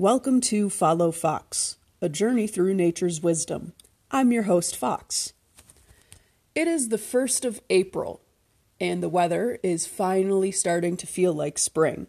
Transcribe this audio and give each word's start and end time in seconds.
Welcome 0.00 0.40
to 0.42 0.70
Follow 0.70 1.10
Fox, 1.10 1.76
a 2.00 2.08
journey 2.08 2.46
through 2.46 2.74
nature's 2.74 3.20
wisdom. 3.20 3.72
I'm 4.12 4.30
your 4.30 4.44
host, 4.44 4.76
Fox. 4.76 5.32
It 6.54 6.68
is 6.68 6.90
the 6.90 6.98
1st 6.98 7.44
of 7.44 7.60
April, 7.68 8.20
and 8.80 9.02
the 9.02 9.08
weather 9.08 9.58
is 9.64 9.88
finally 9.88 10.52
starting 10.52 10.96
to 10.98 11.06
feel 11.08 11.32
like 11.32 11.58
spring. 11.58 12.06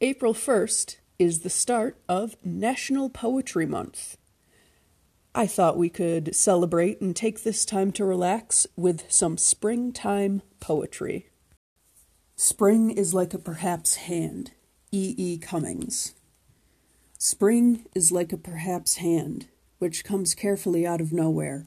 April 0.00 0.32
1st 0.32 0.98
is 1.18 1.40
the 1.40 1.50
start 1.50 1.98
of 2.08 2.36
National 2.44 3.10
Poetry 3.10 3.66
Month. 3.66 4.16
I 5.34 5.48
thought 5.48 5.76
we 5.76 5.88
could 5.88 6.36
celebrate 6.36 7.00
and 7.00 7.16
take 7.16 7.42
this 7.42 7.64
time 7.64 7.90
to 7.94 8.04
relax 8.04 8.64
with 8.76 9.10
some 9.10 9.38
springtime 9.38 10.40
poetry. 10.60 11.30
Spring 12.36 12.92
is 12.92 13.12
like 13.12 13.34
a 13.34 13.40
perhaps 13.40 13.96
hand. 13.96 14.52
E. 14.92 15.16
E. 15.18 15.36
Cummings. 15.38 16.14
Spring 17.18 17.86
is 17.94 18.12
like 18.12 18.30
a 18.32 18.36
perhaps 18.36 18.96
hand, 18.96 19.48
which 19.78 20.04
comes 20.04 20.34
carefully 20.34 20.86
out 20.86 21.00
of 21.00 21.14
nowhere, 21.14 21.66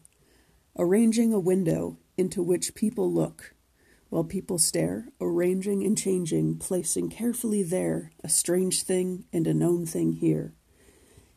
arranging 0.77 1.33
a 1.33 1.39
window 1.39 1.97
into 2.17 2.43
which 2.43 2.75
people 2.75 3.11
look, 3.11 3.55
while 4.09 4.23
people 4.23 4.59
stare, 4.59 5.07
arranging 5.19 5.83
and 5.83 5.97
changing, 5.97 6.57
placing 6.59 7.09
carefully 7.09 7.63
there 7.63 8.11
a 8.23 8.29
strange 8.29 8.83
thing 8.83 9.25
and 9.33 9.47
a 9.47 9.53
known 9.53 9.87
thing 9.87 10.13
here, 10.13 10.53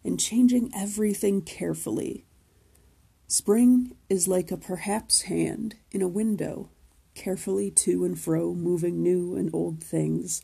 and 0.04 0.20
changing 0.20 0.70
everything 0.74 1.40
carefully. 1.40 2.26
Spring 3.28 3.96
is 4.10 4.28
like 4.28 4.50
a 4.50 4.58
perhaps 4.58 5.22
hand 5.22 5.76
in 5.90 6.02
a 6.02 6.08
window, 6.08 6.68
carefully 7.14 7.70
to 7.70 8.04
and 8.04 8.18
fro, 8.18 8.52
moving 8.52 9.02
new 9.02 9.34
and 9.36 9.48
old 9.54 9.82
things 9.82 10.42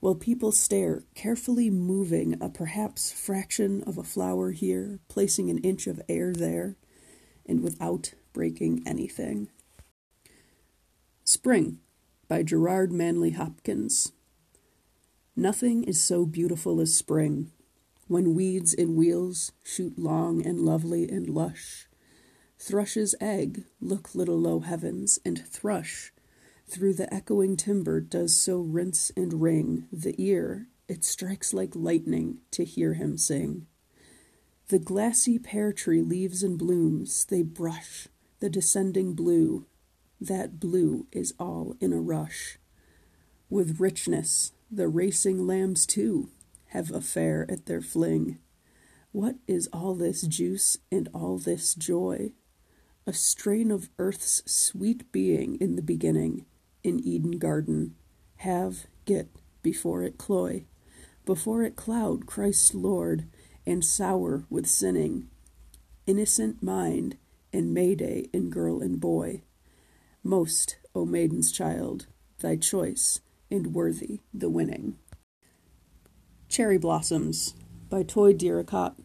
while 0.00 0.14
people 0.14 0.50
stare, 0.50 1.04
carefully 1.14 1.68
moving 1.68 2.36
a 2.40 2.48
perhaps 2.48 3.12
fraction 3.12 3.82
of 3.82 3.98
a 3.98 4.02
flower 4.02 4.50
here, 4.50 4.98
placing 5.08 5.50
an 5.50 5.58
inch 5.58 5.86
of 5.86 6.00
air 6.08 6.32
there, 6.32 6.76
and 7.46 7.62
without 7.62 8.14
breaking 8.32 8.82
anything. 8.86 9.48
Spring 11.24 11.78
by 12.28 12.42
Gerard 12.42 12.92
Manley 12.92 13.30
Hopkins. 13.30 14.12
Nothing 15.36 15.84
is 15.84 16.02
so 16.02 16.24
beautiful 16.24 16.80
as 16.80 16.94
spring, 16.94 17.52
when 18.08 18.34
weeds 18.34 18.74
and 18.74 18.96
wheels 18.96 19.52
shoot 19.62 19.98
long 19.98 20.44
and 20.44 20.60
lovely 20.60 21.08
and 21.08 21.28
lush. 21.28 21.88
Thrush's 22.58 23.14
egg, 23.20 23.64
look 23.80 24.14
little 24.14 24.38
low 24.38 24.60
heavens, 24.60 25.18
and 25.24 25.46
thrush 25.46 26.12
through 26.70 26.94
the 26.94 27.12
echoing 27.12 27.56
timber 27.56 28.00
does 28.00 28.40
so 28.40 28.58
rinse 28.58 29.10
and 29.16 29.42
ring 29.42 29.88
the 29.92 30.14
ear, 30.18 30.68
it 30.88 31.04
strikes 31.04 31.52
like 31.52 31.74
lightning 31.74 32.38
to 32.52 32.64
hear 32.64 32.94
him 32.94 33.18
sing. 33.18 33.66
The 34.68 34.78
glassy 34.78 35.38
pear 35.38 35.72
tree 35.72 36.00
leaves 36.00 36.42
and 36.42 36.56
blooms, 36.56 37.24
they 37.24 37.42
brush 37.42 38.08
the 38.38 38.48
descending 38.48 39.14
blue. 39.14 39.66
That 40.20 40.60
blue 40.60 41.06
is 41.12 41.34
all 41.38 41.76
in 41.80 41.92
a 41.92 42.00
rush. 42.00 42.58
With 43.48 43.80
richness, 43.80 44.52
the 44.70 44.88
racing 44.88 45.46
lambs 45.46 45.86
too 45.86 46.30
have 46.66 46.90
a 46.90 47.00
fair 47.00 47.46
at 47.50 47.66
their 47.66 47.82
fling. 47.82 48.38
What 49.12 49.36
is 49.48 49.68
all 49.72 49.96
this 49.96 50.22
juice 50.22 50.78
and 50.92 51.08
all 51.12 51.36
this 51.38 51.74
joy? 51.74 52.32
A 53.06 53.12
strain 53.12 53.72
of 53.72 53.90
earth's 53.98 54.42
sweet 54.46 55.10
being 55.10 55.56
in 55.56 55.74
the 55.74 55.82
beginning, 55.82 56.46
in 56.82 57.00
Eden 57.00 57.38
Garden. 57.38 57.94
Have, 58.36 58.86
get, 59.04 59.28
before 59.62 60.02
it 60.02 60.18
cloy, 60.18 60.64
before 61.24 61.62
it 61.62 61.76
cloud 61.76 62.26
Christ's 62.26 62.74
Lord, 62.74 63.26
and 63.66 63.84
sour 63.84 64.44
with 64.48 64.66
sinning. 64.66 65.28
Innocent 66.06 66.62
mind, 66.62 67.16
and 67.52 67.74
Mayday 67.74 68.28
in 68.32 68.50
girl 68.50 68.80
and 68.80 69.00
boy. 69.00 69.42
Most, 70.22 70.76
O 70.94 71.04
maiden's 71.04 71.52
child, 71.52 72.06
thy 72.40 72.56
choice, 72.56 73.20
and 73.50 73.74
worthy 73.74 74.20
the 74.32 74.50
winning. 74.50 74.96
Cherry 76.48 76.78
Blossoms 76.78 77.54
by 77.88 78.02
Toi 78.02 78.32
Derricotte. 78.32 78.96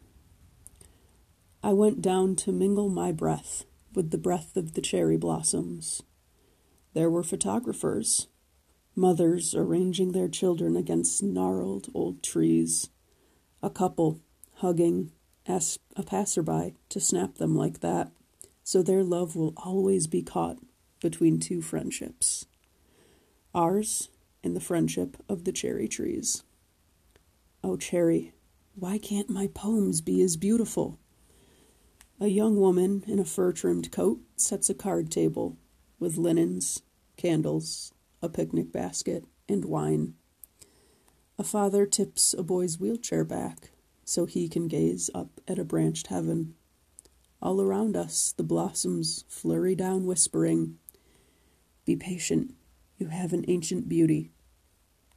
I 1.63 1.73
went 1.73 2.01
down 2.01 2.35
to 2.37 2.51
mingle 2.51 2.89
my 2.89 3.11
breath 3.11 3.65
with 3.93 4.11
the 4.11 4.17
breath 4.17 4.55
of 4.55 4.73
the 4.73 4.81
cherry 4.81 5.17
blossoms. 5.17 6.03
There 6.95 7.09
were 7.09 7.23
photographers, 7.23 8.27
mothers 8.95 9.53
arranging 9.53 10.13
their 10.13 10.29
children 10.29 10.77
against 10.77 11.21
gnarled 11.21 11.89
old 11.93 12.23
trees, 12.23 12.89
a 13.61 13.69
couple 13.69 14.21
hugging, 14.59 15.11
asked 15.45 15.81
a 15.97 16.03
passerby 16.03 16.75
to 16.87 16.99
snap 17.01 17.35
them 17.35 17.53
like 17.53 17.81
that, 17.81 18.13
so 18.63 18.81
their 18.81 19.03
love 19.03 19.35
will 19.35 19.53
always 19.57 20.07
be 20.07 20.21
caught 20.21 20.57
between 21.01 21.37
two 21.37 21.61
friendships 21.61 22.45
ours 23.53 24.07
and 24.41 24.55
the 24.55 24.61
friendship 24.61 25.17
of 25.27 25.43
the 25.43 25.51
cherry 25.51 25.89
trees. 25.89 26.43
Oh, 27.61 27.75
cherry, 27.75 28.33
why 28.73 28.99
can't 28.99 29.29
my 29.29 29.47
poems 29.47 29.99
be 29.99 30.21
as 30.21 30.37
beautiful? 30.37 30.97
A 32.21 32.27
young 32.27 32.55
woman 32.55 33.03
in 33.05 33.19
a 33.19 33.25
fur 33.25 33.51
trimmed 33.51 33.91
coat 33.91 34.21
sets 34.37 34.69
a 34.69 34.73
card 34.73 35.11
table 35.11 35.57
with 35.99 36.17
linens, 36.17 36.81
candles, 37.17 37.93
a 38.21 38.29
picnic 38.29 38.71
basket, 38.71 39.25
and 39.47 39.65
wine. 39.65 40.15
A 41.37 41.43
father 41.43 41.85
tips 41.85 42.33
a 42.33 42.43
boy's 42.43 42.79
wheelchair 42.79 43.23
back 43.23 43.71
so 44.05 44.25
he 44.25 44.47
can 44.47 44.67
gaze 44.67 45.09
up 45.13 45.41
at 45.47 45.59
a 45.59 45.65
branched 45.65 46.07
heaven. 46.07 46.55
All 47.41 47.61
around 47.61 47.97
us, 47.97 48.33
the 48.35 48.43
blossoms 48.43 49.25
flurry 49.27 49.75
down, 49.75 50.05
whispering, 50.05 50.77
Be 51.85 51.95
patient, 51.95 52.53
you 52.97 53.07
have 53.07 53.33
an 53.33 53.43
ancient 53.47 53.89
beauty. 53.89 54.31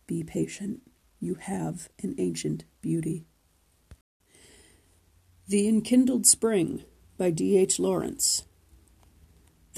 Be 0.07 0.25
patient, 0.25 0.83
you 1.21 1.35
have 1.35 1.89
an 2.03 2.15
ancient 2.19 2.65
beauty. 2.81 3.27
The 5.47 5.69
Enkindled 5.69 6.27
Spring 6.27 6.85
by 7.17 7.31
D. 7.31 7.57
H. 7.57 7.79
Lawrence. 7.79 8.45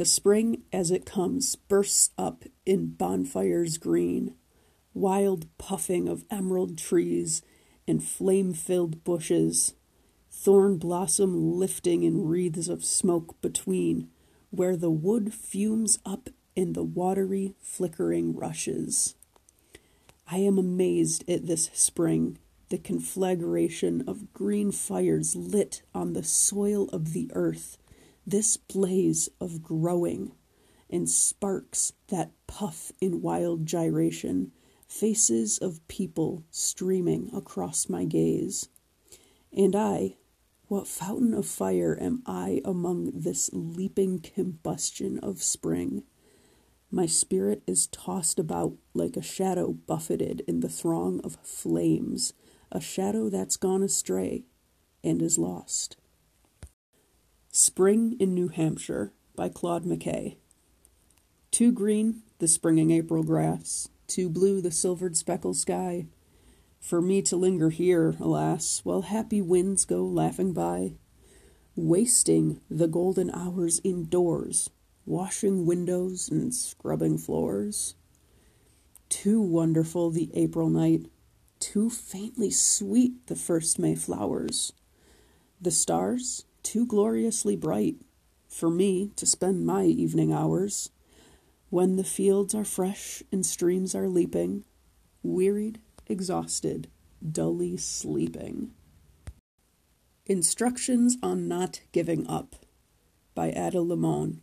The 0.01 0.07
spring 0.07 0.63
as 0.73 0.91
it 0.91 1.05
comes 1.05 1.57
bursts 1.57 2.09
up 2.17 2.45
in 2.65 2.93
bonfires 2.93 3.77
green, 3.77 4.35
wild 4.95 5.47
puffing 5.59 6.09
of 6.09 6.25
emerald 6.31 6.79
trees 6.79 7.43
and 7.87 8.03
flame 8.03 8.55
filled 8.55 9.05
bushes, 9.05 9.75
thorn 10.31 10.79
blossom 10.79 11.53
lifting 11.53 12.03
in 12.03 12.27
wreaths 12.27 12.67
of 12.67 12.83
smoke 12.83 13.39
between, 13.43 14.09
where 14.49 14.75
the 14.75 14.89
wood 14.89 15.35
fumes 15.35 15.99
up 16.07 16.31
in 16.57 16.73
the 16.73 16.83
watery, 16.83 17.55
flickering 17.61 18.35
rushes. 18.35 19.17
I 20.27 20.39
am 20.39 20.57
amazed 20.57 21.29
at 21.29 21.47
this 21.47 21.69
spring, 21.75 22.39
the 22.71 22.79
conflagration 22.79 24.05
of 24.09 24.33
green 24.33 24.73
fires 24.73 25.37
lit 25.37 25.83
on 25.95 26.15
the 26.15 26.25
soil 26.25 26.89
of 26.89 27.13
the 27.13 27.31
earth 27.35 27.77
this 28.31 28.57
blaze 28.57 29.29
of 29.41 29.63
growing 29.63 30.33
and 30.89 31.09
sparks 31.09 31.93
that 32.09 32.31
puff 32.47 32.93
in 33.01 33.23
wild 33.23 33.67
gyration, 33.67 34.53
faces 34.89 35.59
of 35.59 35.87
people 35.89 36.45
streaming 36.51 37.31
across 37.35 37.89
my 37.89 38.05
gaze. 38.05 38.69
And 39.53 39.75
I, 39.75 40.17
what 40.67 40.87
fountain 40.87 41.35
of 41.35 41.47
fire 41.47 41.99
am 42.01 42.23
I 42.25 42.61
among 42.65 43.11
this 43.13 43.51
leaping 43.53 44.21
combustion 44.21 45.19
of 45.19 45.43
spring? 45.43 46.05
My 46.91 47.07
spirit 47.07 47.63
is 47.67 47.89
tossed 47.89 48.39
about 48.39 48.75
like 48.95 49.17
a 49.17 49.23
shadow 49.23 49.73
buffeted 49.73 50.43
in 50.47 50.61
the 50.61 50.69
throng 50.69 51.21
of 51.21 51.39
flames, 51.43 52.33
a 52.71 52.81
shadow 52.81 53.29
that's 53.29 53.57
gone 53.57 53.83
astray 53.83 54.45
and 55.03 55.21
is 55.21 55.39
lost. 55.39 55.97
Spring 57.53 58.17
in 58.21 58.33
New 58.33 58.47
Hampshire 58.47 59.13
by 59.35 59.49
Claude 59.49 59.85
McKay. 59.85 60.37
Too 61.51 61.73
green, 61.73 62.23
the 62.39 62.47
springing 62.47 62.93
April 62.93 63.25
grass, 63.25 63.89
too 64.07 64.29
blue, 64.29 64.61
the 64.61 64.71
silvered 64.71 65.17
speckled 65.17 65.57
sky, 65.57 66.07
for 66.79 67.03
me 67.03 67.21
to 67.23 67.37
linger 67.37 67.71
here, 67.71 68.15
alas, 68.21 68.83
while 68.85 69.03
happy 69.03 69.41
winds 69.41 69.85
go 69.85 70.05
laughing 70.05 70.53
by, 70.53 70.93
wasting 71.75 72.61
the 72.71 72.87
golden 72.87 73.33
hours 73.33 73.81
indoors, 73.83 74.71
washing 75.05 75.67
windows 75.67 76.29
and 76.29 76.55
scrubbing 76.55 77.19
floors. 77.19 77.97
Too 79.09 79.41
wonderful 79.41 80.13
the 80.13 80.31
April 80.35 80.71
night, 80.71 81.07
too 81.59 81.91
faintly 81.91 82.53
sweet 82.53 83.27
the 83.27 83.35
first 83.35 83.77
May 83.77 83.97
flowers. 83.97 84.73
The 85.61 85.73
stars, 85.73 86.45
too 86.63 86.87
gloriously 86.87 87.57
bright 87.57 87.97
for 88.49 88.71
me 88.71 89.13
to 89.17 89.27
spend 89.27 89.65
my 89.65 89.85
evening 89.85 90.33
hours. 90.33 90.91
When 91.69 91.97
the 91.97 92.05
fields 92.05 92.55
are 92.55 92.65
fresh 92.65 93.23
and 93.31 93.47
streams 93.47 93.95
are 93.95 94.09
leaping, 94.09 94.65
wearied, 95.23 95.81
exhausted, 96.07 96.89
dully 97.29 97.77
sleeping. 97.77 98.73
Instructions 100.27 101.17
on 101.23 101.49
Not 101.49 101.81
Giving 101.93 102.27
Up 102.27 102.57
by 103.35 103.49
Ada 103.49 103.79
Limón. 103.79 104.41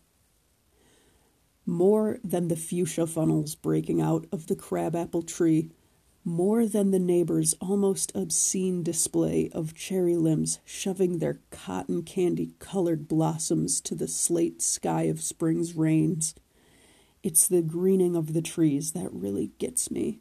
More 1.65 2.19
than 2.23 2.47
the 2.47 2.55
fuchsia 2.55 3.07
funnels 3.07 3.55
breaking 3.55 4.01
out 4.01 4.25
of 4.31 4.47
the 4.47 4.55
crabapple 4.55 5.23
tree, 5.23 5.71
more 6.27 6.65
than 6.65 6.91
the 6.91 6.99
neighbor's 6.99 7.55
almost 7.61 8.11
obscene 8.13 8.83
display 8.83 9.49
of 9.53 9.73
cherry 9.73 10.17
limbs 10.17 10.59
shoving 10.65 11.19
their 11.19 11.39
cotton 11.51 12.03
candy 12.03 12.51
colored 12.59 13.07
blossoms 13.07 13.79
to 13.79 13.95
the 13.95 14.09
slate 14.09 14.61
sky 14.61 15.03
of 15.03 15.21
spring's 15.21 15.73
rains, 15.73 16.35
it's 17.23 17.47
the 17.47 17.61
greening 17.61 18.13
of 18.13 18.33
the 18.33 18.41
trees 18.41 18.91
that 18.91 19.11
really 19.13 19.51
gets 19.57 19.89
me. 19.89 20.19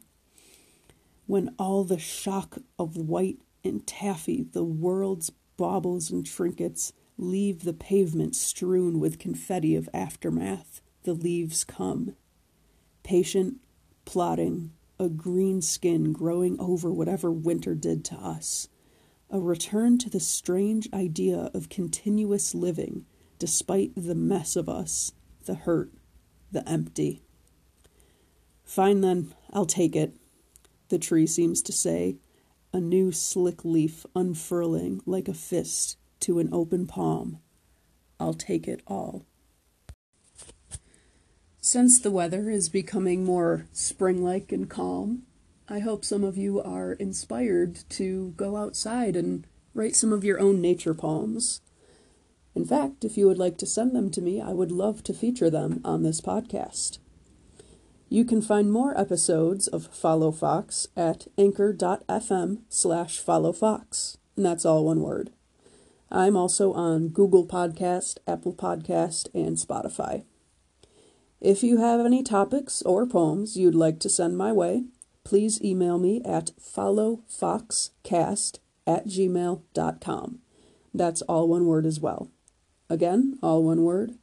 When 1.25 1.53
all 1.59 1.83
the 1.83 1.99
shock 1.99 2.59
of 2.79 2.95
white 2.95 3.39
and 3.61 3.85
taffy, 3.85 4.43
the 4.43 4.63
world's 4.63 5.29
baubles 5.57 6.09
and 6.09 6.25
trinkets 6.25 6.93
leave 7.17 7.65
the 7.65 7.73
pavement 7.73 8.33
strewn 8.33 9.01
with 9.01 9.19
confetti 9.19 9.75
of 9.75 9.89
aftermath. 9.93 10.79
The 11.03 11.13
leaves 11.13 11.65
come. 11.65 12.15
Patient, 13.03 13.57
plodding, 14.05 14.71
a 14.99 15.09
green 15.09 15.61
skin 15.61 16.11
growing 16.11 16.59
over 16.59 16.91
whatever 16.91 17.31
winter 17.31 17.75
did 17.75 18.03
to 18.05 18.15
us. 18.15 18.67
A 19.29 19.39
return 19.39 19.97
to 19.99 20.09
the 20.09 20.19
strange 20.19 20.87
idea 20.93 21.51
of 21.53 21.69
continuous 21.69 22.55
living 22.55 23.05
despite 23.39 23.91
the 23.95 24.15
mess 24.15 24.55
of 24.55 24.67
us, 24.67 25.11
the 25.45 25.55
hurt, 25.55 25.91
the 26.51 26.67
empty. 26.67 27.21
Fine 28.63 29.01
then, 29.01 29.33
I'll 29.53 29.65
take 29.65 29.95
it, 29.95 30.15
the 30.89 30.97
tree 30.97 31.27
seems 31.27 31.61
to 31.63 31.71
say, 31.71 32.17
a 32.73 32.79
new 32.79 33.11
slick 33.11 33.63
leaf 33.63 34.05
unfurling 34.15 35.01
like 35.05 35.27
a 35.27 35.33
fist 35.33 35.97
to 36.21 36.39
an 36.39 36.49
open 36.51 36.87
palm. 36.87 37.39
I'll 38.19 38.33
take 38.33 38.67
it 38.67 38.81
all. 38.87 39.25
Since 41.69 41.99
the 41.99 42.11
weather 42.11 42.49
is 42.49 42.69
becoming 42.69 43.25
more 43.25 43.65
spring 43.73 44.23
like 44.23 44.53
and 44.53 44.69
calm, 44.69 45.23
I 45.67 45.79
hope 45.79 46.05
some 46.05 46.23
of 46.23 46.37
you 46.37 46.61
are 46.61 46.93
inspired 46.93 47.79
to 47.89 48.33
go 48.37 48.55
outside 48.55 49.17
and 49.17 49.45
write 49.73 49.93
some 49.93 50.13
of 50.13 50.23
your 50.23 50.39
own 50.39 50.61
nature 50.61 50.93
poems. 50.93 51.59
In 52.55 52.63
fact, 52.63 53.03
if 53.03 53.17
you 53.17 53.27
would 53.27 53.37
like 53.37 53.57
to 53.57 53.65
send 53.65 53.93
them 53.93 54.09
to 54.11 54.21
me, 54.21 54.39
I 54.39 54.53
would 54.53 54.71
love 54.71 55.03
to 55.03 55.13
feature 55.13 55.49
them 55.49 55.81
on 55.83 56.03
this 56.03 56.21
podcast. 56.21 56.99
You 58.07 58.23
can 58.23 58.41
find 58.41 58.71
more 58.71 58.97
episodes 58.97 59.67
of 59.67 59.87
Follow 59.87 60.31
Fox 60.31 60.87
at 60.95 61.27
anchor.fm 61.37 62.61
slash 62.69 63.21
followfox, 63.21 64.15
and 64.37 64.45
that's 64.45 64.63
all 64.65 64.85
one 64.85 65.01
word. 65.01 65.31
I'm 66.09 66.37
also 66.37 66.71
on 66.71 67.09
Google 67.09 67.45
Podcast, 67.45 68.19
Apple 68.25 68.53
Podcast, 68.53 69.27
and 69.33 69.57
Spotify. 69.57 70.23
If 71.39 71.63
you 71.63 71.77
have 71.77 71.99
any 71.99 72.23
topics 72.23 72.81
or 72.81 73.05
poems 73.05 73.57
you'd 73.57 73.75
like 73.75 73.99
to 73.99 74.09
send 74.09 74.37
my 74.37 74.51
way, 74.51 74.85
please 75.23 75.63
email 75.63 75.99
me 75.99 76.21
at 76.25 76.49
followfoxcast 76.59 78.59
at 78.87 79.05
gmail.com. 79.05 80.39
That's 80.93 81.21
all 81.23 81.47
one 81.47 81.65
word 81.67 81.85
as 81.85 81.99
well. 81.99 82.31
Again, 82.89 83.37
all 83.43 83.63
one 83.63 83.83
word, 83.83 84.13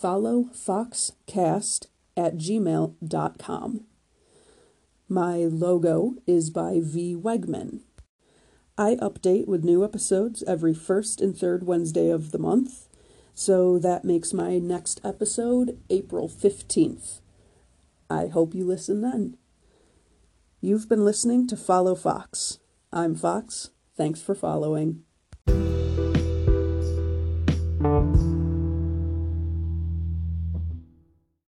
followfoxcast 0.00 1.86
at 2.16 2.38
gmail.com. 2.38 3.84
My 5.08 5.36
logo 5.36 6.14
is 6.26 6.50
by 6.50 6.80
V. 6.82 7.14
Wegman. 7.14 7.80
I 8.78 8.96
update 8.96 9.46
with 9.46 9.64
new 9.64 9.84
episodes 9.84 10.42
every 10.44 10.74
first 10.74 11.20
and 11.20 11.36
third 11.36 11.66
Wednesday 11.66 12.10
of 12.10 12.30
the 12.30 12.38
month, 12.38 12.85
so 13.38 13.78
that 13.78 14.02
makes 14.02 14.32
my 14.32 14.56
next 14.56 14.98
episode 15.04 15.78
April 15.90 16.26
15th. 16.26 17.20
I 18.08 18.28
hope 18.28 18.54
you 18.54 18.64
listen 18.64 19.02
then. 19.02 19.36
You've 20.62 20.88
been 20.88 21.04
listening 21.04 21.46
to 21.48 21.56
Follow 21.56 21.94
Fox. 21.94 22.60
I'm 22.90 23.14
Fox. 23.14 23.72
Thanks 23.94 24.22
for 24.22 24.34
following. 24.34 25.05